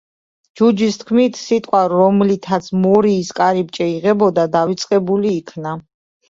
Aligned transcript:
ჯუჯის 0.59 0.95
თქმით, 1.01 1.35
სიტყვა, 1.41 1.81
რომლითაც 1.93 2.69
მორიის 2.87 3.29
კარიბჭე 3.41 3.87
იღებოდა 3.93 4.47
დავიწყებული 4.57 5.37
იქნა. 5.43 5.77